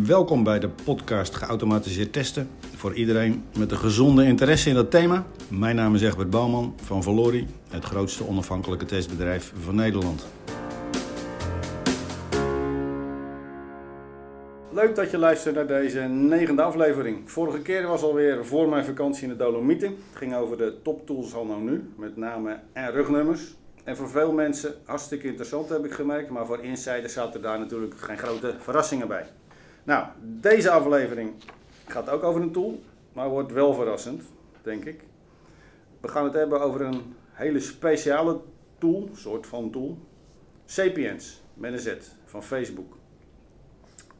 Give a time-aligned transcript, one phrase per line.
[0.00, 2.48] Welkom bij de podcast Geautomatiseerd Testen.
[2.76, 5.26] Voor iedereen met een gezonde interesse in dat thema.
[5.48, 10.26] Mijn naam is Egbert Bouwman van Valori, het grootste onafhankelijke testbedrijf van Nederland.
[14.70, 17.30] Leuk dat je luistert naar deze negende aflevering.
[17.30, 19.88] Vorige keer was alweer voor mijn vakantie in de Dolomieten.
[19.88, 23.54] Het ging over de toptools nou nu, met name en rugnummers.
[23.84, 27.94] En voor veel mensen hartstikke interessant heb ik gemerkt, maar voor insiders zaten daar natuurlijk
[27.98, 29.26] geen grote verrassingen bij.
[29.84, 31.32] Nou, deze aflevering
[31.86, 32.82] gaat ook over een tool,
[33.12, 34.22] maar wordt wel verrassend,
[34.62, 35.00] denk ik.
[36.00, 38.40] We gaan het hebben over een hele speciale
[38.78, 39.98] tool, soort van tool.
[40.64, 42.96] Sapiens, met een Z, van Facebook.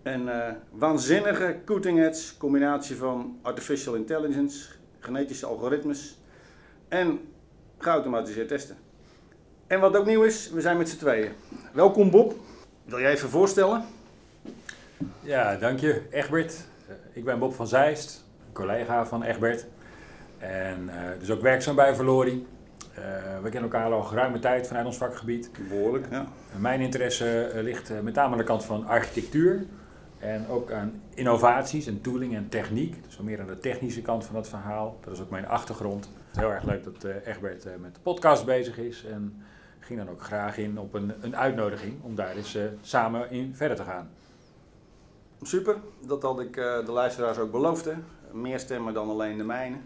[0.03, 6.21] Een uh, waanzinnige cutting-edge combinatie van artificial intelligence, genetische algoritmes
[6.89, 7.21] en
[7.79, 8.77] geautomatiseerd testen.
[9.67, 11.33] En wat ook nieuw is, we zijn met z'n tweeën.
[11.73, 12.35] Welkom Bob.
[12.85, 13.85] Wil jij even voorstellen?
[15.21, 16.67] Ja, dank je Egbert.
[16.89, 19.67] Uh, ik ben Bob van Zeist, collega van Egbert.
[20.39, 22.47] En uh, dus ook werkzaam bij Verlori.
[22.99, 23.05] Uh,
[23.43, 25.51] we kennen elkaar al geruime tijd vanuit ons vakgebied.
[25.69, 26.27] Behoorlijk, ja.
[26.57, 29.65] Mijn interesse ligt met name aan de kant van architectuur.
[30.19, 33.05] En ook aan innovaties en tooling en techniek.
[33.05, 34.99] Dus meer aan de technische kant van het verhaal.
[35.05, 36.05] Dat is ook mijn achtergrond.
[36.05, 39.05] Het is heel erg leuk dat Egbert met de podcast bezig is.
[39.05, 39.43] En
[39.81, 43.77] ging dan ook graag in op een, een uitnodiging om daar eens samen in verder
[43.77, 44.11] te gaan.
[45.43, 45.77] Super,
[46.07, 47.89] dat had ik uh, de luisteraars ook beloofd.
[48.33, 49.77] Meer stemmen dan alleen de mijne.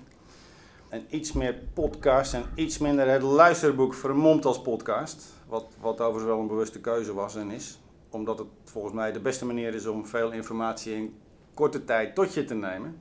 [0.88, 5.34] En iets meer podcast en iets minder het luisterboek vermomd als podcast.
[5.48, 7.78] Wat, wat overigens wel een bewuste keuze was en is.
[8.10, 11.18] Omdat het volgens mij de beste manier is om veel informatie in
[11.54, 12.98] korte tijd tot je te nemen.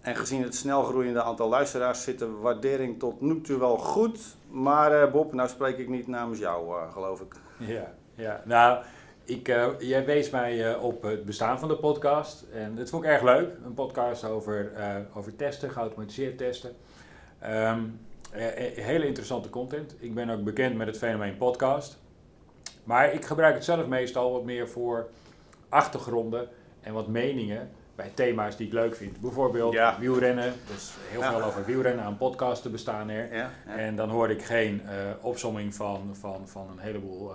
[0.00, 4.20] En gezien het snel groeiende aantal luisteraars zit de waardering tot nu toe wel goed.
[4.50, 7.34] Maar uh, Bob, nou spreek ik niet namens jou, uh, geloof ik.
[7.58, 8.42] Ja, ja.
[8.44, 8.84] nou
[9.24, 12.44] ik, uh, jij wees mij uh, op het bestaan van de podcast.
[12.52, 13.48] En dat vond ik erg leuk.
[13.64, 16.72] Een podcast over, uh, over testen, geautomatiseerd testen.
[17.50, 18.00] Um,
[18.74, 19.94] hele interessante content.
[19.98, 21.98] Ik ben ook bekend met het fenomeen podcast.
[22.84, 25.08] Maar ik gebruik het zelf meestal wat meer voor
[25.68, 26.48] achtergronden
[26.80, 29.20] en wat meningen bij thema's die ik leuk vind.
[29.20, 29.98] Bijvoorbeeld ja.
[30.00, 30.52] wielrennen.
[30.66, 31.30] Dus heel ja.
[31.30, 33.34] veel over wielrennen aan podcasten bestaan er.
[33.34, 34.82] Ja, en dan hoor ik geen
[35.20, 37.32] opsomming van, van, van een heleboel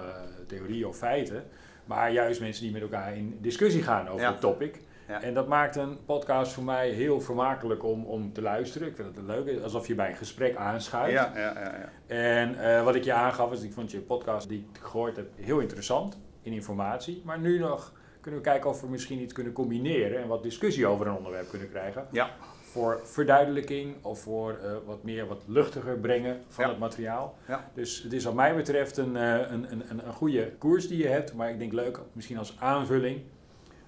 [0.48, 1.44] theorieën of feiten.
[1.90, 4.80] Maar juist mensen die met elkaar in discussie gaan over het topic.
[5.08, 5.22] Ja.
[5.22, 8.88] En dat maakt een podcast voor mij heel vermakelijk om, om te luisteren.
[8.88, 11.14] Ik vind het leuk, alsof je bij een gesprek aanschuift.
[11.14, 11.90] Ja, ja, ja, ja.
[12.16, 15.28] En uh, wat ik je aangaf, is ik vond je podcast die ik gehoord heb
[15.36, 17.22] heel interessant in informatie.
[17.26, 20.88] Maar nu nog kunnen we kijken of we misschien iets kunnen combineren en wat discussie
[20.88, 22.08] over een onderwerp kunnen krijgen.
[22.12, 22.30] Ja.
[22.72, 26.70] Voor verduidelijking of voor uh, wat meer, wat luchtiger brengen van Ja.
[26.70, 27.38] het materiaal.
[27.48, 27.70] Ja.
[27.74, 30.98] Dus het is wat mij betreft een, uh, een, een, een, een goede koers die
[30.98, 31.34] je hebt.
[31.34, 33.22] Maar ik denk leuk, misschien als aanvulling.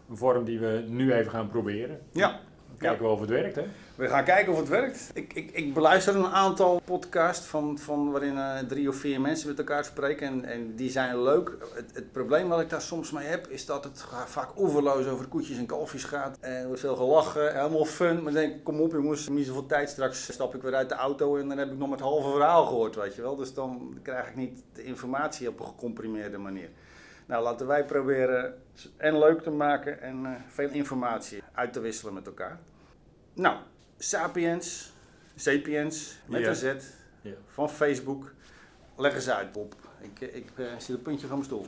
[0.09, 1.99] Een vorm die we nu even gaan proberen.
[2.11, 2.39] Ja.
[2.81, 3.65] Kijken we of het werkt, hè?
[3.95, 5.11] We gaan kijken of het werkt.
[5.13, 9.47] Ik, ik, ik beluister een aantal podcasts van, van waarin uh, drie of vier mensen
[9.47, 10.27] met elkaar spreken.
[10.27, 11.51] En, en die zijn leuk.
[11.73, 15.27] Het, het, probleem wat ik daar soms mee heb, is dat het vaak oeverloos over
[15.27, 16.37] koetjes en kalfjes gaat.
[16.39, 18.15] En er wordt veel gelachen, helemaal fun.
[18.15, 19.89] Maar dan denk ik, kom op jongens, niet zoveel tijd.
[19.89, 22.31] Straks stap ik weer uit de auto en dan heb ik nog maar het halve
[22.31, 23.35] verhaal gehoord, weet je wel.
[23.35, 26.69] Dus dan krijg ik niet de informatie op een gecomprimeerde manier.
[27.25, 28.53] Nou, laten wij proberen
[28.97, 32.59] en leuk te maken en uh, veel informatie uit te wisselen met elkaar.
[33.33, 33.57] Nou,
[33.97, 34.91] Sapiens,
[35.35, 36.73] Sapiens met een Z
[37.47, 38.33] van Facebook.
[38.97, 39.75] Leg eens uit, Bob.
[40.01, 41.65] Ik, ik uh, zit op puntje van mijn stoel.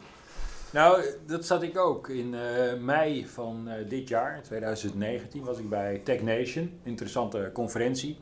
[0.71, 2.09] Nou, dat zat ik ook.
[2.09, 6.79] In uh, mei van uh, dit jaar, 2019, was ik bij Tech Nation.
[6.83, 8.17] Interessante conferentie.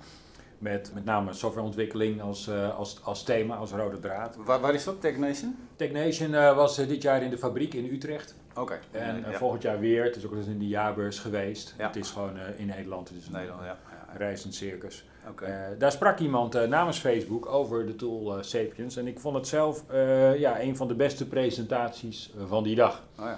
[0.58, 4.36] Met met name softwareontwikkeling als, uh, als, als thema, als rode draad.
[4.36, 5.58] Waar, waar is dat, Tech Nation?
[5.76, 8.36] Tech Nation was dit jaar in de fabriek in Utrecht.
[8.56, 8.62] Oké.
[8.62, 9.02] Okay.
[9.02, 9.38] En ja.
[9.38, 10.04] volgend jaar weer.
[10.04, 11.76] Het is ook eens in de jaarbeurs geweest.
[11.78, 11.88] Ja.
[11.88, 13.10] Het is gewoon in Nederland.
[13.10, 13.78] Het is een Nederland, ja.
[13.90, 14.18] ja.
[14.18, 15.06] reizend circus.
[15.30, 15.78] Okay.
[15.78, 18.96] daar sprak iemand namens Facebook over de tool Sapiens.
[18.96, 19.84] En ik vond het zelf
[20.38, 23.04] ja, een van de beste presentaties van die dag.
[23.20, 23.38] Oh, ja.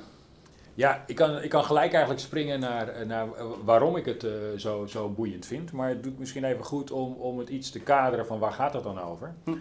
[0.76, 3.28] Ja, ik kan, ik kan gelijk eigenlijk springen naar, naar
[3.64, 5.72] waarom ik het uh, zo, zo boeiend vind.
[5.72, 8.74] Maar het doet misschien even goed om, om het iets te kaderen van waar gaat
[8.74, 9.34] het dan over.
[9.44, 9.52] Hm.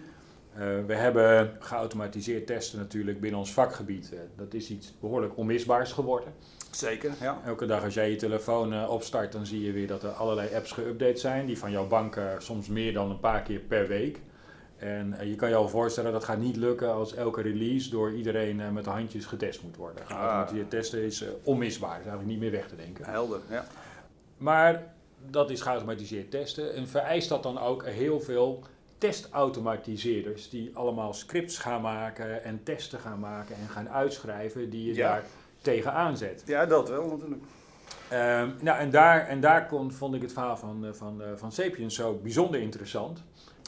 [0.53, 4.09] Uh, we hebben geautomatiseerd testen natuurlijk binnen ons vakgebied.
[4.13, 6.33] Uh, dat is iets behoorlijk onmisbaars geworden.
[6.71, 7.41] Zeker, ja.
[7.45, 10.71] Elke dag als jij je telefoon opstart, dan zie je weer dat er allerlei apps
[10.79, 11.45] geüpdate zijn.
[11.45, 14.19] Die van jouw bank soms meer dan een paar keer per week.
[14.77, 18.73] En je kan je al voorstellen dat gaat niet lukken als elke release door iedereen
[18.73, 20.05] met de handjes getest moet worden.
[20.07, 20.69] Geautomatiseerd ah.
[20.69, 23.05] testen is onmisbaar, is eigenlijk niet meer weg te denken.
[23.05, 23.65] Helder, ja.
[24.37, 24.93] Maar
[25.29, 28.63] dat is geautomatiseerd testen en vereist dat dan ook heel veel
[29.03, 34.93] testautomatiseerders die allemaal scripts gaan maken en testen gaan maken en gaan uitschrijven die je
[34.93, 35.07] Ja.
[35.09, 35.23] daar
[35.61, 36.43] tegenaan zet.
[36.45, 37.41] Ja, dat wel natuurlijk.
[38.09, 41.27] Ehm, nou, en daar, en daar kon, vond ik het verhaal van, eh, van, eh,
[41.35, 43.23] van Sapiens zo bijzonder interessant.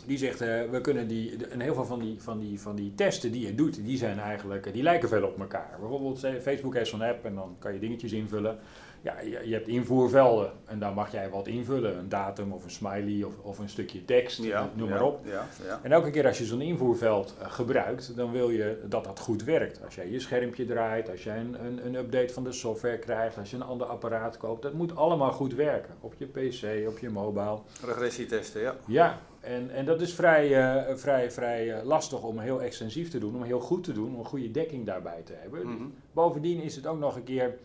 [0.07, 2.75] Die zegt, eh, we kunnen die, de- en heel veel van die, van, die, van
[2.75, 5.75] die testen die je doet, die zijn eigenlijk, die lijken veel op elkaar.
[5.79, 8.57] Bijvoorbeeld eh, Facebook heeft zo'n app en dan kan je dingetjes invullen.
[9.01, 11.97] Ja, je, je hebt invoervelden en daar mag jij wat invullen.
[11.97, 15.19] Een datum of een smiley of, of een stukje tekst, noem ja, maar op.
[15.25, 15.79] Ja, ja.
[15.83, 19.43] En elke keer als je zo'n invoerveld eh, gebruikt, dan wil je dat dat goed
[19.43, 19.79] werkt.
[19.85, 23.37] Als jij je schermpje draait, als jij een, een, een update van de software krijgt,
[23.37, 25.93] als je een ander apparaat koopt, dat moet allemaal goed werken.
[25.99, 27.59] Op je PC, op je mobile.
[27.85, 28.75] Regressietesten, ja.
[28.87, 33.19] Ja, en, en dat is vrij, eh, vrij, vrij eh, lastig om heel extensief te
[33.19, 35.67] doen, om heel goed te doen, om een goede dekking daarbij te hebben.
[35.67, 35.83] Mhm.
[36.13, 37.57] Bovendien is het ook nog een keer,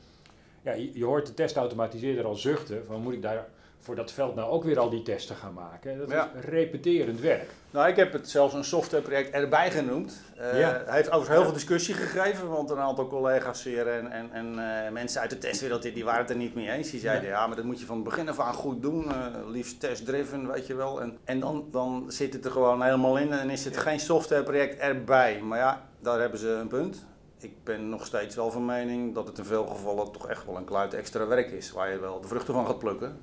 [0.63, 3.49] ja, je, je hoort de testautomatiseerder al zuchten, van moet ik daar
[3.83, 5.99] voor dat veld nou ook weer al die testen gaan maken?
[5.99, 6.31] Dat Ja.
[6.39, 7.51] is repeterend werk.
[7.71, 10.21] Nou, ik heb het zelfs een softwareproject erbij genoemd.
[10.37, 10.83] Eh, Ja.
[10.85, 14.47] Hij heeft overigens heel veel discussie gegeven, want een aantal collega's hier en, en, en
[14.87, 16.91] eh, mensen uit de testwereld die, die waren het er niet mee eens.
[16.91, 19.27] Die zeiden, ja, maar dat moet je van het begin af aan goed doen, eh,
[19.47, 21.01] liefst test-driven, weet je wel.
[21.01, 24.79] En, en dan, dan zit het er gewoon helemaal in en is het geen softwareproject
[24.79, 25.41] erbij.
[25.43, 27.07] Maar ja, daar hebben ze een punt.
[27.39, 30.57] Ik ben nog steeds wel van mening dat het in veel gevallen toch echt wel
[30.57, 33.19] een kluit extra werk is, waar je wel de vruchten van gaat plukken.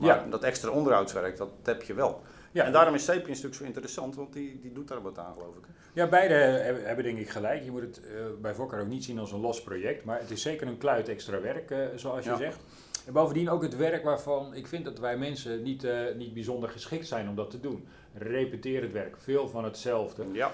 [0.00, 0.26] Maar Ja.
[0.30, 2.20] dat extra onderhoudswerk, dat heb je wel.
[2.52, 5.32] Ja, En daarom is Sapiens natuurlijk zo interessant, want die, die doet daar wat aan,
[5.32, 5.64] geloof ik.
[5.92, 7.64] Ja, beide hebben, hebben denk ik gelijk.
[7.64, 8.10] Je moet het eh,
[8.40, 11.08] bij voorkeur ook niet zien als een los project, maar het is zeker een kluit
[11.08, 12.36] extra werk, eh, zoals je Ja.
[12.36, 12.58] zegt.
[13.06, 16.68] En bovendien ook het werk waarvan ik vind dat wij mensen niet, eh, niet bijzonder
[16.68, 17.86] geschikt zijn om dat te doen.
[18.14, 20.24] Repeterend werk, veel van hetzelfde.
[20.32, 20.50] Ja.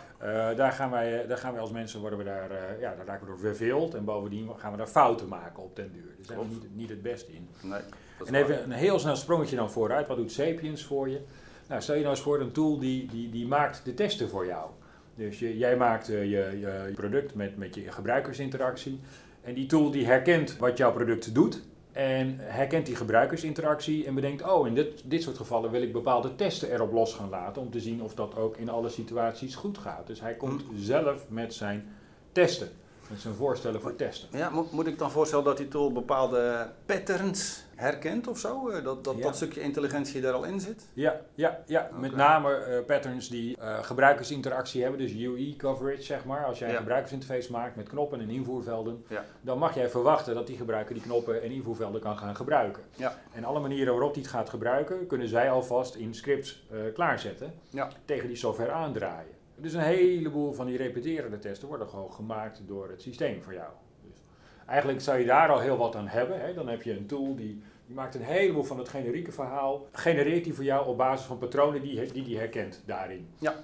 [0.55, 2.51] Daar, gaan wij, daar gaan wij als mensen, worden we daar,
[2.81, 5.93] ja, daar raken we door verveeld en bovendien gaan we daar fouten maken op den
[5.93, 6.15] duur.
[6.17, 7.49] Daar zijn we niet, niet het beste in.
[7.63, 7.81] Nee.
[8.25, 10.07] En even een heel snel sprongetje dan vooruit.
[10.07, 11.21] Wat doet Sapiens voor je?
[11.69, 14.47] Nou, stel je nou eens voor een tool die, die, die maakt de testen voor
[14.47, 14.71] jou.
[15.15, 19.01] Dus je, jij maakt eh, je, je, je product met, met je gebruikersinteractie.
[19.43, 21.63] En die tool die herkent wat jouw product doet.
[21.93, 26.35] En herkent die gebruikersinteractie en bedenkt, oh in dit, dit soort gevallen wil ik bepaalde
[26.35, 27.63] testen erop los gaan laten.
[27.63, 30.07] Om te zien of dat ook in alle situaties goed gaat.
[30.07, 31.89] Dus hij komt zelf met zijn
[32.33, 32.69] testen.
[33.11, 34.29] Met zijn voorstellen voor testen.
[34.39, 38.69] Ja, moet, moet ik dan voorstellen dat die tool bepaalde patterns herkent of zo?
[38.69, 39.23] Eh, Dat dat, Ja.
[39.23, 40.87] dat stukje intelligentie daar al in zit?
[40.93, 41.89] Ja, ja, ja.
[41.99, 46.45] met name eh, patterns die eh, gebruikersinteractie hebben, dus UI coverage zeg maar.
[46.45, 49.25] Als jij een gebruikersinterface maakt met knoppen en invoervelden, Ja.
[49.41, 52.83] dan mag jij verwachten dat die gebruiker die knoppen en invoervelden kan gaan gebruiken.
[52.97, 53.19] Ja.
[53.33, 57.53] En alle manieren waarop die het gaat gebruiken, kunnen zij alvast in scripts eh, klaarzetten,
[57.71, 57.89] Ja.
[58.05, 59.35] tegen die software aandraaien.
[59.59, 63.71] Dus een heleboel van die repeterende testen worden gewoon gemaakt door het systeem voor jou.
[64.11, 64.23] Dus
[64.67, 66.41] eigenlijk zou je daar al heel wat aan hebben.
[66.41, 66.55] Hè?
[66.55, 70.45] Dan heb je een tool die, die maakt een heleboel van het generieke verhaal, genereert
[70.45, 73.29] die voor jou op basis van patronen die hij- die, die herkent daarin.
[73.39, 73.55] Ja.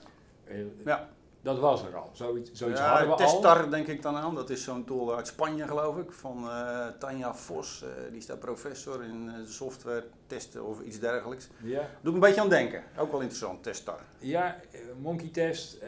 [0.45, 1.09] Eh, Ja.
[1.43, 2.11] Dat was er al.
[2.13, 3.19] Zoiets, zoiets ja, hadden we al.
[3.19, 4.35] Testar denk ik dan aan.
[4.35, 6.13] Dat is zo'n tool uit Spanje geloof ik.
[6.13, 7.83] Van eh, Tanja Vos.
[7.83, 11.49] eh, die is daar professor in eh, software testen of iets dergelijks.
[11.63, 11.81] Ja.
[12.01, 12.83] Doe ik een beetje aan denken.
[12.99, 13.99] Ook wel interessant, Testar.
[14.19, 14.57] Ja,
[15.01, 15.79] Monkey Test.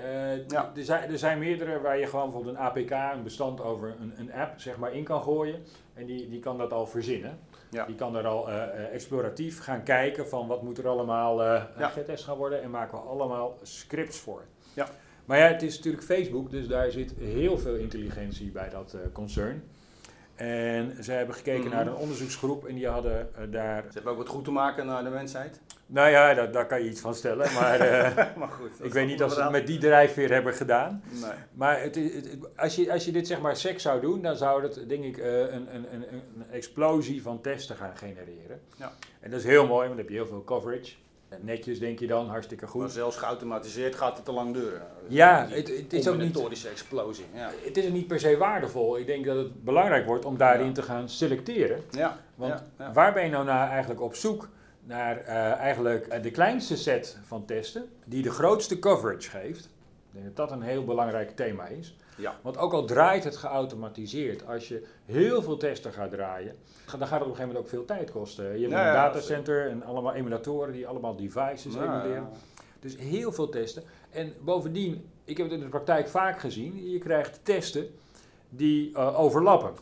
[0.49, 0.73] Ja.
[0.77, 4.13] er, zijn, er zijn meerdere waar je gewoon bijvoorbeeld een APK, een bestand over een,
[4.17, 5.63] een app, zeg maar, in kan gooien.
[5.95, 7.39] En die, die kan dat al verzinnen.
[7.71, 7.85] Ja.
[7.87, 8.51] Die kan er al
[8.93, 11.89] exploratief gaan kijken van wat moet er allemaal Ja.
[11.93, 12.63] getest gaan worden.
[12.63, 14.43] En maken we allemaal scripts voor.
[14.75, 14.89] Ja.
[15.25, 19.01] Maar ja, het is natuurlijk Facebook, dus daar zit heel veel intelligentie bij dat eh,
[19.13, 19.63] concern.
[20.35, 21.75] En ze hebben gekeken Mhm.
[21.75, 23.83] naar een onderzoeksgroep en die hadden eh, daar...
[23.83, 25.61] Ze hebben ook wat goed te maken naar de mensheid.
[25.87, 27.81] Nou ja, daar, daar kan je iets van stellen, maar...
[27.89, 28.79] eh, maar goed.
[28.79, 31.03] dat ik weet niet of ze het met die drijfveer hebben gedaan.
[31.11, 31.31] Nee.
[31.53, 31.99] Maar het,
[32.57, 35.17] als, je, als je dit zeg maar sec zou doen, dan zou dat denk ik
[35.17, 38.61] een, een, een, een explosie van testen gaan genereren.
[38.77, 38.93] Ja.
[39.21, 40.93] En dat is heel mooi, want dan heb je heel veel coverage.
[41.41, 42.93] Netjes denk je dan, hartstikke Maar goed.
[42.93, 44.83] zelfs geautomatiseerd gaat het te lang duren.
[45.09, 47.25] Ja, Die het, het is ook niet, explosie.
[47.35, 47.51] Ja.
[47.65, 48.99] het is ook niet per se waardevol.
[48.99, 50.73] Ik denk dat het belangrijk wordt om daarin Ja.
[50.73, 51.81] te gaan selecteren.
[51.91, 54.49] Ja, Want ja, waar ben je nou naar eigenlijk op zoek?
[54.87, 59.65] Naar eh, eigenlijk eh, de kleinste set van testen die de grootste coverage geeft.
[59.65, 61.97] Ik denk dat dat een heel belangrijk thema is.
[62.17, 62.39] Ja.
[62.43, 66.57] Want ook al draait het geautomatiseerd, als je heel veel testen gaat draaien,
[66.99, 68.45] dan gaat het op een gegeven moment ook veel tijd kosten.
[68.45, 72.29] Je hebt Ja, een datacenter en allemaal emulatoren die allemaal devices emuleren.
[72.81, 73.83] Dus heel veel testen.
[74.11, 77.87] En bovendien, ik heb het in de praktijk vaak gezien, je krijgt testen
[78.49, 79.73] die eh, overlappen.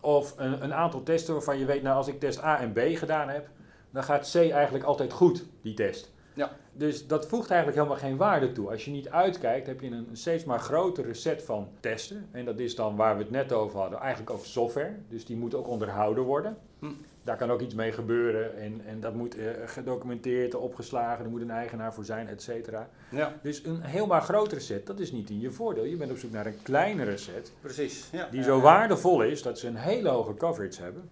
[0.00, 2.78] Of een, een aantal testen waarvan je weet, nou als ik test A en B
[2.78, 3.48] gedaan heb,
[3.90, 6.12] dan gaat C eigenlijk altijd goed, die test.
[6.78, 8.70] Dus dat voegt eigenlijk helemaal geen waarde toe.
[8.70, 12.28] Als je niet uitkijkt, heb je een steeds maar grotere set van testen.
[12.30, 14.94] En dat is dan waar we het net over hadden, eigenlijk over software.
[15.08, 16.56] Dus die moet ook onderhouden worden.
[16.78, 16.86] Hm.
[17.22, 21.40] Daar kan ook iets mee gebeuren en, en dat moet eh, gedocumenteerd, opgeslagen, er moet
[21.40, 22.88] een eigenaar voor zijn, et cetera.
[23.10, 25.84] Ja, Dus een helemaal grotere set, dat is niet in je voordeel.
[25.84, 28.08] Je bent op zoek naar een kleinere set, precies.
[28.12, 31.08] Ja, die zo waardevol is dat ze een hele hoge coverage hebben.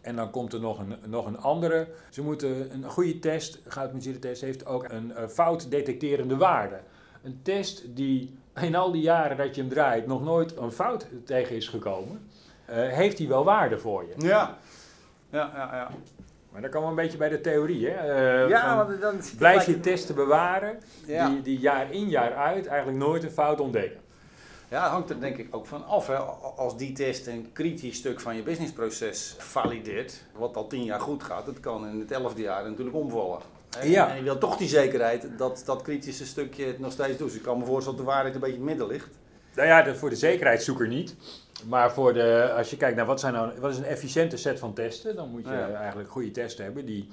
[0.00, 1.88] En dan komt er nog een, nog een andere.
[2.10, 6.80] Ze moeten een goede test, geautomatiseerde test, heeft ook een uh, foutdetecterende waarde.
[7.22, 11.06] Een test die in al die jaren dat je hem draait nog nooit een fout
[11.24, 12.28] tegen is gekomen,
[12.70, 14.26] uh, heeft die wel waarde voor je.
[14.26, 14.58] Ja,
[15.30, 15.74] ja, ja.
[15.74, 15.90] ja.
[16.52, 17.88] Maar dan komen we een beetje bij de theorie.
[17.88, 18.42] Hè?
[18.42, 21.28] Uh, ja, want dan blijf je testen bewaren ja.
[21.28, 24.00] die, die jaar in jaar uit eigenlijk nooit een fout ontdekken.
[24.70, 26.06] Ja, dat hangt er denk ik ook van af.
[26.06, 26.16] Hè.
[26.56, 31.22] Als die test een kritisch stuk van je businessproces valideert, wat al tien jaar goed
[31.22, 33.40] gaat, dat kan in het elfde jaar natuurlijk omvallen.
[33.82, 34.10] Ja.
[34.10, 37.28] En je wil toch die zekerheid dat dat kritische stukje het nog steeds doet.
[37.28, 39.18] Dus ik kan me voorstellen dat de waarheid een beetje in het midden ligt.
[39.54, 41.14] Nou ja, voor de zekerheidszoeker niet.
[41.66, 44.58] Maar voor de, als je kijkt naar wat, zijn nou, wat is een efficiënte set
[44.58, 47.08] van testen, dan moet je eigenlijk goede testen hebben die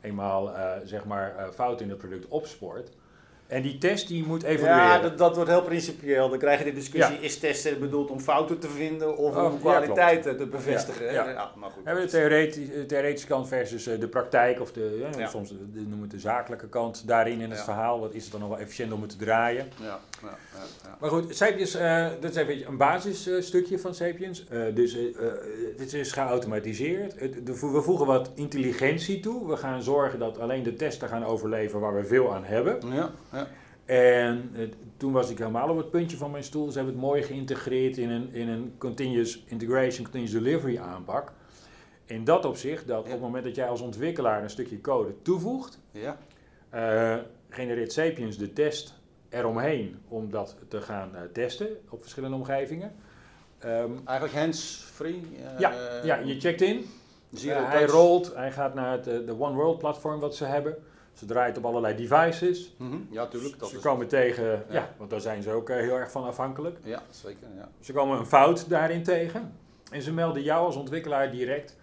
[0.00, 2.90] eenmaal uh, zeg maar, uh, fout in het product opspoort.
[3.50, 4.84] En die test die moet evalueren.
[4.84, 6.28] Ja, dat, dat wordt heel principieel.
[6.28, 9.60] Dan krijg je de discussie, is testen bedoeld om fouten te vinden of oh, om
[9.60, 11.12] kwaliteiten te bevestigen?
[11.12, 11.50] Ja, ja.
[11.56, 11.84] maar goed.
[11.84, 15.56] Hebben we de theoretische, theoretische kant versus eh, de praktijk of de, ja, soms de,
[15.74, 18.00] noemen het de zakelijke kant daarin in het verhaal.
[18.00, 19.68] Wat is het dan nog wel efficiënt om het te draaien?
[19.80, 20.00] Ja,
[21.00, 24.44] Maar goed, Sapiens, uh, dat is even een basisstukje van Sapiens.
[24.52, 24.96] Uh, dus
[25.76, 27.14] dit is geautomatiseerd.
[27.44, 29.48] we voegen wat intelligentie toe.
[29.48, 32.78] We gaan zorgen dat alleen de testen gaan overleven waar we veel aan hebben.
[32.92, 33.10] Ja.
[33.90, 36.70] En uh, toen was ik helemaal op het puntje van mijn stoel.
[36.70, 41.32] Ze hebben het mooi geïntegreerd in een, in een continuous integration, continuous delivery aanpak.
[42.04, 45.78] In dat opzicht, dat op het moment dat jij als ontwikkelaar een stukje code toevoegt,
[45.90, 46.18] ja.
[46.74, 47.16] Uh,
[47.48, 48.94] genereert Sapiens de test
[49.28, 52.92] eromheen om dat te gaan uh, testen op verschillende omgevingen.
[53.64, 55.22] Um, Eigenlijk hands-free?
[55.58, 56.84] ja, ja, je checkt in.
[57.46, 60.76] hij rolt, hij gaat naar het de One World platform wat ze hebben.
[61.12, 62.74] Ze draait op allerlei devices.
[62.78, 63.08] Mm -hmm.
[63.10, 63.58] Ja, tuurlijk.
[63.58, 64.94] Dat ze komen tegen, ja.
[64.96, 66.78] want daar zijn ze ook uh, heel erg van afhankelijk.
[66.82, 67.48] Ja, zeker.
[67.56, 67.68] Ja.
[67.80, 69.52] Ze komen een fout daarin tegen.
[69.90, 71.76] En ze melden jou als ontwikkelaar direct.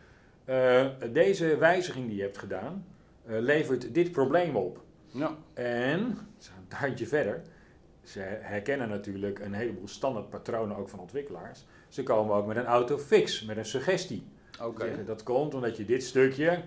[0.46, 2.86] Uh, deze wijziging die je hebt gedaan,
[3.26, 4.82] uh, levert dit probleem op.
[5.08, 5.36] Ja.
[5.54, 7.42] En, een handje verder,
[8.04, 11.66] ze herkennen natuurlijk een heleboel standaard patronen ook van ontwikkelaars.
[11.88, 14.28] Ze komen ook met een autofix, met een suggestie.
[14.60, 14.66] Oké.
[14.66, 15.06] Okay.
[15.06, 16.62] Dat komt omdat je dit stukje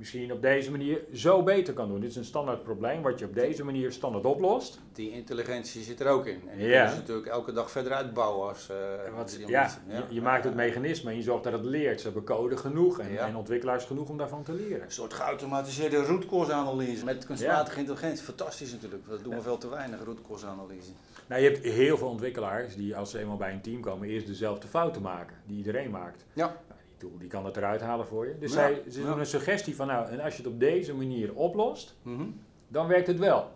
[0.00, 2.00] misschien op deze manier zo beter kan doen.
[2.00, 4.80] Dit is een standaard probleem wat je op deze manier standaard oplost.
[4.92, 6.40] Die intelligentie zit er ook in.
[6.48, 6.88] En die ja.
[6.88, 8.48] je natuurlijk elke dag verder uitbouwen.
[8.48, 12.00] Als, uh, wat, ja, ja, je, maakt het mechanisme en je zorgt dat het leert.
[12.00, 14.82] Ze hebben code genoeg en, en, ontwikkelaars genoeg om daarvan te leren.
[14.82, 18.24] Een soort geautomatiseerde rootcause-analyse met kunstmatige intelligentie.
[18.24, 19.08] Fantastisch natuurlijk.
[19.08, 20.90] Dat doen we veel te weinig, rootcause-analyse.
[21.26, 24.26] Nou, je hebt heel veel ontwikkelaars die als ze eenmaal bij een team komen eerst
[24.26, 26.24] dezelfde fouten maken die iedereen maakt.
[26.32, 26.56] Ja
[27.18, 28.38] die kan het eruit halen voor je.
[28.38, 31.34] Dus zij, ze doen een suggestie van, nou, en als je het op deze manier
[31.34, 32.24] oplost, mhm.
[32.68, 33.50] dan werkt het wel.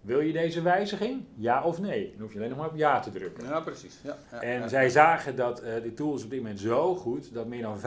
[0.00, 1.24] Wil je deze wijziging?
[1.34, 2.10] Ja of nee?
[2.10, 3.44] Dan hoef je alleen nog maar op ja te drukken.
[3.44, 3.98] Ja, precies.
[4.02, 7.46] Ja, en zij zagen dat uh, die tool is op dit moment zo goed dat
[7.46, 7.82] meer dan 75%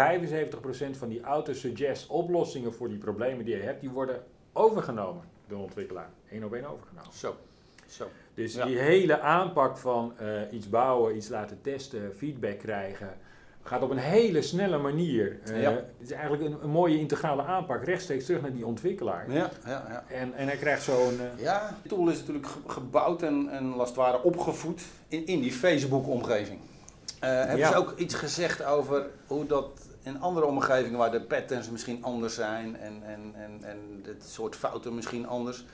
[0.91, 4.23] van die auto-suggest oplossingen voor die problemen die je hebt, die worden
[4.53, 6.09] overgenomen door de ontwikkelaar.
[6.31, 7.13] Eén op één overgenomen.
[7.13, 7.35] Zo.
[7.85, 8.07] Zo.
[8.33, 13.17] Dus die hele aanpak van uh, iets bouwen, iets laten testen, feedback krijgen,
[13.63, 15.39] gaat op een hele snelle manier.
[15.47, 19.31] Uh, Het is eigenlijk een, een, mooie integrale aanpak, rechtstreeks terug naar die ontwikkelaar.
[19.31, 20.03] Ja, ja, ja.
[20.07, 21.13] En, en hij krijgt zo'n.
[21.13, 25.39] Uh, ja, de tool is natuurlijk gebouwd en, en als het ware opgevoed in, in
[25.39, 26.59] die Facebook-omgeving.
[26.59, 26.65] Uh,
[27.19, 29.69] hebben ze ook iets gezegd over hoe dat
[30.03, 34.55] in andere omgevingen waar de patterns misschien anders zijn en, en, en, en het soort
[34.55, 35.65] fouten misschien anders.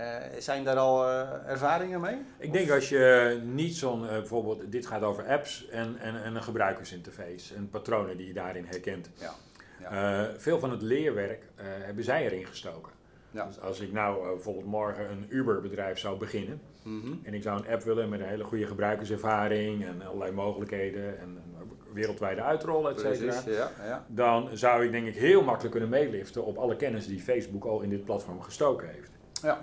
[0.00, 2.16] Uh, zijn daar al uh, ervaringen mee?
[2.38, 6.34] Ik denk als je niet zo'n, uh, bijvoorbeeld, dit gaat over apps en, en, en,
[6.36, 9.10] een gebruikersinterface en patronen die je daarin herkent.
[9.14, 9.34] Ja.
[9.80, 10.30] ja.
[10.36, 12.92] veel van het leerwerk hebben zij erin gestoken.
[13.30, 13.46] Ja.
[13.46, 17.20] Dus als ik nou bijvoorbeeld morgen een Uber-bedrijf zou beginnen mm -hmm.
[17.22, 21.28] en ik zou een app willen met een hele goede gebruikerservaring en allerlei mogelijkheden en
[21.28, 24.04] een wereldwijde uitrollen, et cetera, ja, ja.
[24.08, 27.80] dan zou ik denk ik heel makkelijk kunnen meeliften op alle kennis die Facebook al
[27.80, 29.10] in dit platform gestoken heeft.
[29.42, 29.60] Ja.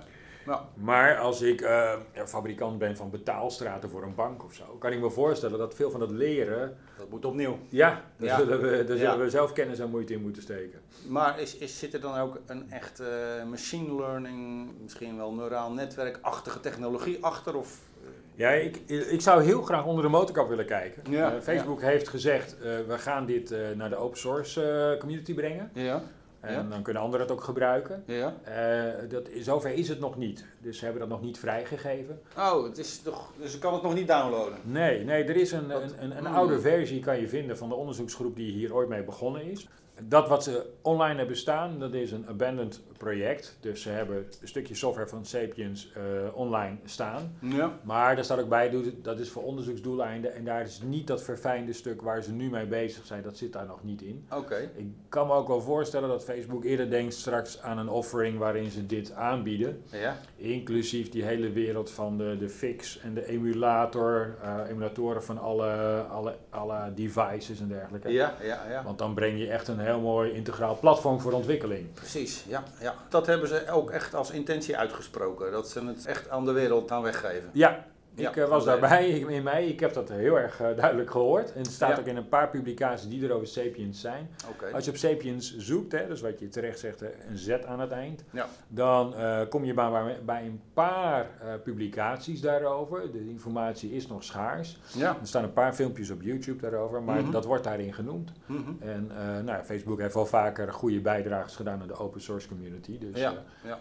[0.74, 1.94] Maar als ik uh,
[2.26, 5.92] fabrikant ben van betaalstraten voor een bank of zo, kan ik me voorstellen dat veel
[5.92, 6.78] van het leren.
[6.98, 7.58] Dat moet opnieuw.
[7.70, 10.80] Ja, daar zullen, we, daar zullen we zelf kennis en moeite in moeten steken.
[11.08, 13.08] Maar is, is, zit er dan ook een echt uh,
[13.50, 17.56] machine learning, misschien wel neuraal netwerkachtige technologie achter?
[17.56, 18.10] Of, uh...
[18.34, 21.12] Ja, ik, ik zou heel graag onder de motorkap willen kijken.
[21.12, 25.70] Ja, Facebook heeft gezegd, we gaan dit naar de open source community brengen.
[25.74, 26.02] Ja.
[26.48, 28.04] En dan kunnen anderen het ook gebruiken.
[28.06, 28.36] Ja.
[28.48, 30.46] Uh, dat, zover is het nog niet.
[30.62, 32.22] Dus ze hebben dat nog niet vrijgegeven.
[32.38, 34.58] Oh, het is toch, dus je kan het nog niet downloaden?
[34.62, 37.76] Nee, nee er is een, een, een, een, oude versie kan je vinden van de
[37.76, 39.68] onderzoeksgroep die hier ooit mee begonnen is.
[40.04, 43.58] Dat wat ze online hebben staan, dat is een abandoned project.
[43.60, 46.02] Dus ze hebben een stukje software van Sapiens eh,
[46.34, 47.38] online staan.
[47.40, 47.80] Ja.
[47.84, 50.34] Maar daar staat ook bij, dat is voor onderzoeksdoeleinden.
[50.34, 53.54] En daar is niet dat verfijnde stuk waar ze nu mee bezig zijn, dat zit
[53.54, 54.26] daar nog niet in.
[54.32, 54.70] Oké.
[54.76, 58.72] Ik kan me ook wel voorstellen dat Facebook eerder denkt straks aan een offering waarin
[58.72, 59.82] ze dit aanbieden.
[59.92, 60.18] Ja.
[60.36, 66.02] Inclusief die hele wereld van de, de fix en de emulator, eh, emulatoren van alle,
[66.10, 68.10] alle, alle devices en dergelijke.
[68.10, 68.84] Ja, ja, ja.
[68.84, 71.94] Want dan breng je echt een heel mooi integraal platform voor ontwikkeling.
[71.94, 72.96] Precies, ja, ja.
[73.10, 75.52] Dat hebben ze ook echt als intentie uitgesproken.
[75.52, 77.50] Dat ze het echt aan de wereld gaan weggeven.
[77.52, 77.86] Ja, Ja,
[78.16, 79.68] ik eh, was daarbij in mei.
[79.68, 81.52] Ik heb dat heel erg eh, duidelijk gehoord.
[81.54, 82.00] En het staat Ja.
[82.00, 84.30] ook in een paar publicaties die er over Sapiens zijn.
[84.74, 87.92] Als je op Sapiens zoekt, hè, dus wat je terecht zegt, een Z aan het
[87.92, 88.46] eind, Ja.
[88.68, 91.28] dan eh, kom je bij, bij- een paar
[91.64, 93.12] publicaties daarover.
[93.12, 94.78] De informatie is nog schaars.
[95.00, 97.32] Er staan een paar filmpjes op YouTube daarover, maar Mhm.
[97.32, 98.32] dat wordt daarin genoemd.
[98.46, 98.62] Mhm.
[98.80, 99.12] En
[99.46, 102.98] nou, Facebook heeft wel vaker goede bijdrages gedaan aan de open source community.
[102.98, 103.30] Dus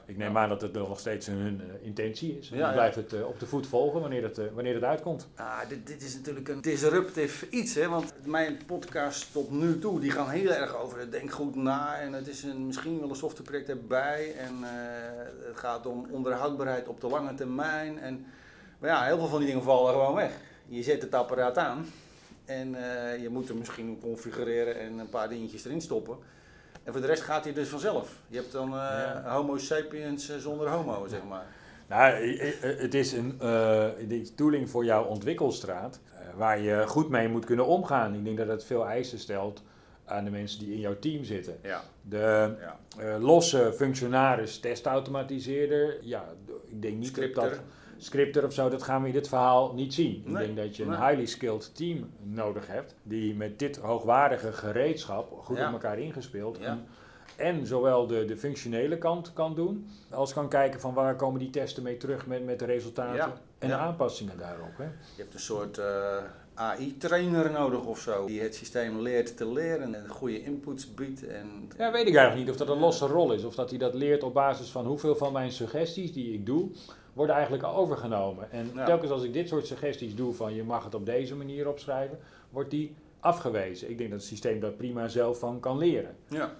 [0.06, 2.50] ik neem aan dat het nog steeds hun intentie is.
[2.50, 2.74] En Ja, ik ja.
[2.76, 5.28] blijf het op de voet volgen wanneer eh, wanneer het uitkomt.
[5.36, 7.88] Ah, dit, dit is natuurlijk een disruptief iets, hè?
[7.88, 11.98] want mijn podcast tot nu toe, die gaan heel erg over het denk goed na
[12.00, 14.68] en het is een, misschien wel een softwareproject erbij en eh,
[15.46, 18.26] het gaat om onderhoudbaarheid op de lange termijn en
[18.78, 20.32] maar ja, heel veel van die dingen vallen gewoon weg.
[20.66, 21.86] Je zet het apparaat aan
[22.44, 26.16] en eh, je moet hem misschien configureren en een paar dingetjes erin stoppen.
[26.82, 28.10] En voor de rest gaat hij dus vanzelf.
[28.28, 29.22] Je hebt dan Ja.
[29.26, 31.46] homo sapiens zonder homo, zeg maar.
[31.88, 32.26] Nou,
[32.60, 33.38] het is een
[34.08, 38.14] die tooling voor jouw ontwikkelstraat eh, waar je goed mee moet kunnen omgaan.
[38.14, 39.62] Ik denk dat het veel eisen stelt
[40.04, 41.56] aan de mensen die in jouw team zitten.
[41.62, 42.78] Ja, De ja.
[42.98, 46.24] eh, losse functionaris testautomatiseerder, ja,
[46.66, 47.42] ik denk niet Scripter.
[47.50, 47.60] dat
[47.98, 50.22] scripter of zo, dat gaan we in dit verhaal niet zien.
[50.26, 50.98] Ik denk dat je een nee.
[50.98, 55.66] highly skilled team nodig hebt, die met dit hoogwaardige gereedschap, goed Ja.
[55.66, 56.64] op elkaar ingespeeld, Ja.
[56.66, 56.84] en,
[57.36, 61.50] en zowel de, de functionele kant kan doen, als kan kijken van waar komen die
[61.50, 63.32] testen mee terug met, met de resultaten Ja.
[63.58, 63.78] en Ja.
[63.78, 64.76] aanpassingen daarop.
[64.76, 64.84] Hè.
[64.84, 64.90] Je
[65.22, 66.16] hebt een soort eh,
[66.54, 71.26] AI-trainer nodig of zo, die het systeem leert te leren en goede inputs biedt.
[71.26, 73.44] En, Ja, weet ik eigenlijk niet of dat een losse rol is.
[73.44, 76.70] Of dat hij dat leert op basis van hoeveel van mijn suggesties die ik doe,
[77.12, 78.50] worden eigenlijk overgenomen.
[78.52, 78.84] En Ja.
[78.84, 82.18] telkens als ik dit soort suggesties doe van je mag het op deze manier opschrijven,
[82.50, 83.90] wordt die afgewezen.
[83.90, 86.16] Ik denk dat het systeem dat prima zelf van kan leren.
[86.28, 86.52] ja,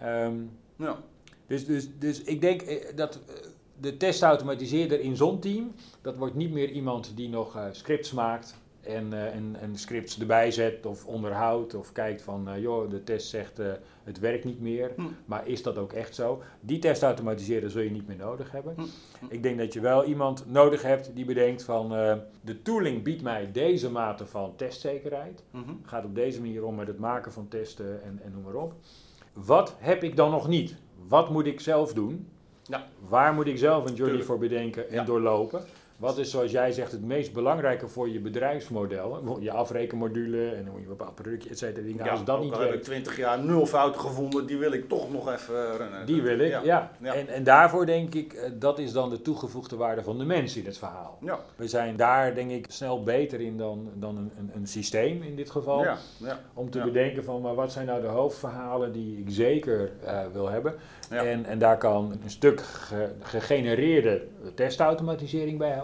[0.00, 0.34] Ehm,
[0.76, 0.98] ja,
[1.46, 3.34] dus, dus, dus ik denk eh, dat eh,
[3.80, 8.62] de testautomatiseerder in zo'n team, dat wordt niet meer iemand die nog eh, scripts maakt
[8.80, 13.60] en, en, en scripts erbij zet of onderhoudt of kijkt van, joh, de test zegt
[14.04, 15.02] het werkt niet meer, Hm.
[15.24, 16.42] maar is dat ook echt zo?
[16.60, 18.74] Die testautomatiseerder zul je niet meer nodig hebben.
[18.74, 18.82] Hm.
[19.28, 21.88] Ik denk dat je wel iemand nodig hebt die bedenkt van,
[22.40, 26.86] de tooling biedt mij deze mate van testzekerheid mhm, gaat op deze manier om met
[26.86, 28.74] het maken van testen en, en noem maar op.
[29.34, 30.74] Wat heb ik dan nog niet?
[31.08, 32.28] Wat moet ik zelf doen?
[32.62, 32.86] Ja.
[33.08, 34.24] Waar moet ik zelf een journey Tuurlijk.
[34.24, 35.04] voor bedenken en Ja.
[35.04, 35.64] doorlopen?
[35.96, 39.38] Wat is, zoals jij zegt, het meest belangrijke voor je bedrijfsmodel?
[39.40, 41.86] Je afrekenmodule en hoe je een bepaald productje, et cetera.
[41.96, 45.12] Nou, als dat niet heb ik 20 jaar nul fouten gevonden, die wil ik toch
[45.12, 46.06] nog even eh, runnen.
[46.06, 46.60] die wil ik, ja.
[46.64, 47.14] Ja, ja.
[47.14, 50.56] En, en daarvoor denk ik, eh, dat is dan de toegevoegde waarde van de mens
[50.56, 51.18] in het verhaal.
[51.20, 55.22] Ja, We zijn daar, denk ik, snel beter in dan, dan een, een, een systeem
[55.22, 55.82] in dit geval.
[55.82, 56.40] ja, ja.
[56.54, 56.84] Om te Ja.
[56.84, 60.74] bedenken van, maar wat zijn nou de hoofdverhalen die ik zeker eh, wil hebben.
[61.10, 61.24] Ja.
[61.24, 65.82] En, en daar kan een stuk ge- gegenereerde testautomatisering bij helpen.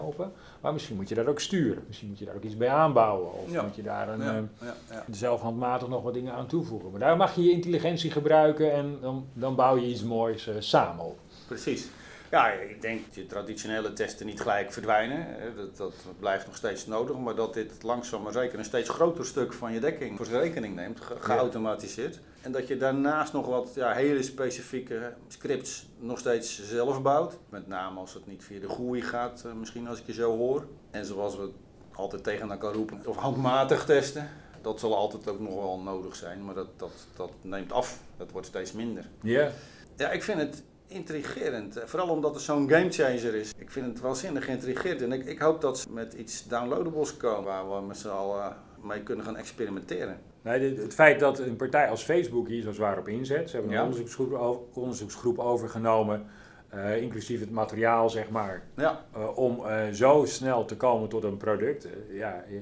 [0.61, 1.83] Maar misschien moet je dat ook sturen.
[1.87, 3.33] Misschien moet je daar ook iets bij aanbouwen.
[3.33, 3.61] Of Ja.
[3.63, 5.03] moet je daar een, Ja, eh, ja, ja.
[5.11, 6.91] zelf handmatig nog wat dingen aan toevoegen.
[6.91, 10.55] Maar daar mag je je intelligentie gebruiken en dan, dan bouw je iets moois eh,
[10.59, 11.17] samen op.
[11.47, 11.87] Precies.
[12.31, 15.25] Ja, ik denk dat je traditionele testen niet gelijk verdwijnen.
[15.27, 15.55] hè.
[15.55, 17.17] Dat, dat blijft nog steeds nodig.
[17.17, 20.41] Maar dat dit langzaam maar zeker een steeds groter stuk van je dekking voor zijn
[20.41, 22.19] rekening neemt, ge- geautomatiseerd.
[22.41, 27.37] En dat je daarnaast nog wat ja, hele specifieke scripts nog steeds zelf bouwt.
[27.49, 30.37] Met name als het niet via de GUI gaat, eh, misschien als ik je zo
[30.37, 30.65] hoor.
[30.91, 31.49] En zoals we
[31.93, 34.29] altijd tegen elkaar roepen, of handmatig testen.
[34.61, 37.99] Dat zal altijd ook nog wel nodig zijn, maar dat, dat, dat neemt af.
[38.17, 39.05] Dat wordt steeds minder.
[39.21, 39.51] Ja.
[39.97, 41.77] Ja, ik vind het intrigerend.
[41.77, 43.51] eh, Vooral omdat het zo'n gamechanger is.
[43.57, 45.01] Ik vind het waanzinnig intrigerend.
[45.01, 48.55] En ik, ik hoop dat ze met iets downloadables komen waar we met z'n allen
[48.83, 50.19] mee kunnen gaan experimenteren.
[50.41, 53.73] Nee, het feit dat een partij als Facebook hier zo zwaar op inzet, ze hebben
[53.73, 54.69] een Ja.
[54.79, 56.25] onderzoeksgroep, overgenomen,
[56.69, 61.23] eh, inclusief het materiaal, zeg maar, Ja, eh, om eh, zo snel te komen tot
[61.23, 61.85] een product.
[61.85, 62.53] Eh, ja, eh,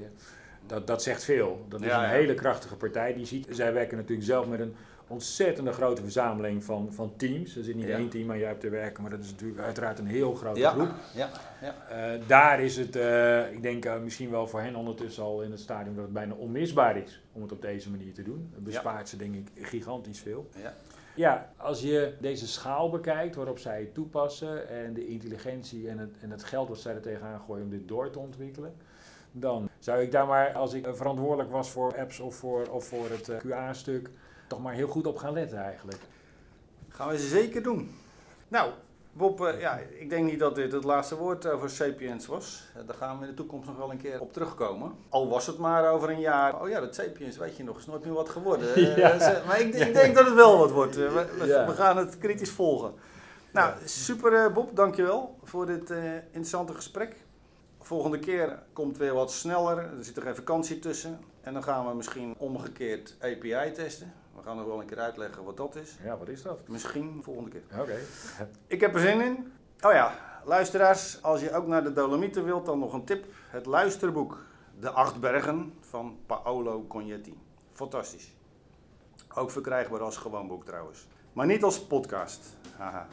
[0.66, 1.64] dat, dat zegt veel.
[1.68, 3.46] Dat is Ja, een hele krachtige partij die ziet.
[3.50, 4.74] Zij werken natuurlijk zelf met een
[5.10, 7.56] ontzettende grote verzameling van, van teams.
[7.56, 7.96] Er zit niet Ja.
[7.96, 10.60] één team aan je hebt te werken, maar dat is natuurlijk uiteraard een heel grote
[10.60, 10.92] Ja, groep.
[11.14, 11.74] ja, ja.
[11.88, 15.50] Eh, daar is het, eh, ik denk eh, misschien wel voor hen ondertussen al in
[15.50, 18.50] het stadium dat het bijna onmisbaar is om het op deze manier te doen.
[18.54, 20.48] Het bespaart ze denk ik gigantisch veel.
[20.62, 20.74] Ja.
[21.14, 26.10] Ja, als je deze schaal bekijkt waarop zij het toepassen en de intelligentie en het,
[26.20, 28.74] en het geld wat zij er tegenaan gooien om dit door te ontwikkelen,
[29.32, 33.06] dan zou ik daar maar, als ik verantwoordelijk was voor apps of voor, of voor
[33.10, 34.10] het QA-stuk,
[34.50, 35.98] toch maar heel goed op gaan letten eigenlijk.
[36.88, 37.94] Gaan we zeker doen.
[38.48, 38.70] Nou,
[39.12, 42.64] Bob, eh, ja, ik denk niet dat dit het laatste woord over Sapiens was.
[42.76, 44.92] Eh, daar gaan we in de toekomst nog wel een keer op terugkomen.
[45.08, 46.60] Al was het maar over een jaar.
[46.62, 48.74] Oh ja, dat Sapiens, weet je nog, is nooit meer wat geworden.
[48.74, 49.42] Eh, Ja.
[49.46, 50.96] Maar ik, ik denk dat het wel wat wordt.
[50.96, 51.08] We,
[51.38, 51.66] we- Ja.
[51.66, 52.92] we gaan het kritisch volgen.
[53.52, 55.90] Nou, super Bob, dankjewel voor dit
[56.26, 57.16] interessante gesprek.
[57.80, 59.78] Volgende keer komt weer wat sneller.
[59.78, 61.20] Er zit er geen vakantie tussen.
[61.40, 64.12] En dan gaan we misschien omgekeerd API testen.
[64.36, 65.96] We gaan nog wel een keer uitleggen wat dat is.
[66.04, 66.68] Ja, wat is dat?
[66.68, 67.80] Misschien volgende keer.
[67.80, 67.98] Oké.
[68.66, 69.52] Ik heb er zin in.
[69.80, 73.24] Oh ja, luisteraars, als je ook naar de Dolomieten wilt, dan nog een tip.
[73.48, 74.44] Het luisterboek
[74.80, 77.38] De Acht Bergen van Paolo Cognetti.
[77.70, 78.34] Fantastisch.
[79.34, 81.06] Ook verkrijgbaar als gewoon boek trouwens.
[81.32, 82.56] Maar niet als podcast.
[82.76, 83.06] Haha.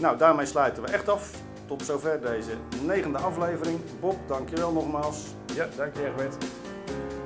[0.00, 1.42] Nou, daarmee sluiten we echt af.
[1.66, 3.80] Tot zover deze negende aflevering.
[4.00, 5.34] Bob, dankjewel nogmaals.
[5.54, 6.36] Ja, dank je Egbert.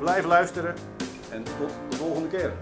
[0.01, 0.75] Blijf luisteren
[1.31, 2.53] en tot de volgende keer.